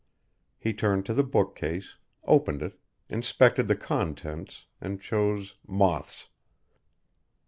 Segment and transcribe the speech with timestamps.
[0.57, 6.29] He turned to the bookcase, opened it, inspected the contents, and chose "Moths."